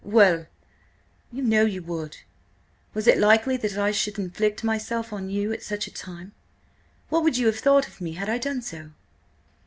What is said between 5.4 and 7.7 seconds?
at such a time? What would you have